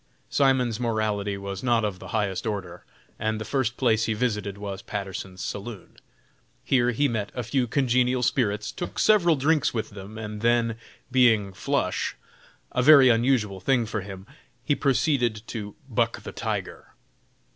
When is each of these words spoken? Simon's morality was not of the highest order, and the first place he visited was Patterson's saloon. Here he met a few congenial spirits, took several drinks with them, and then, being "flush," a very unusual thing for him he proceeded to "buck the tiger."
Simon's 0.31 0.79
morality 0.79 1.37
was 1.37 1.61
not 1.61 1.85
of 1.85 1.99
the 1.99 2.07
highest 2.07 2.47
order, 2.47 2.83
and 3.19 3.39
the 3.39 3.45
first 3.45 3.77
place 3.77 4.05
he 4.05 4.13
visited 4.15 4.57
was 4.57 4.81
Patterson's 4.81 5.43
saloon. 5.43 5.95
Here 6.63 6.89
he 6.89 7.07
met 7.07 7.31
a 7.35 7.43
few 7.43 7.67
congenial 7.67 8.23
spirits, 8.23 8.71
took 8.71 8.97
several 8.97 9.35
drinks 9.35 9.75
with 9.75 9.91
them, 9.91 10.17
and 10.17 10.41
then, 10.41 10.77
being 11.11 11.53
"flush," 11.53 12.15
a 12.71 12.81
very 12.81 13.09
unusual 13.09 13.59
thing 13.59 13.85
for 13.85 14.01
him 14.01 14.25
he 14.63 14.73
proceeded 14.73 15.45
to 15.49 15.75
"buck 15.87 16.23
the 16.23 16.31
tiger." 16.31 16.87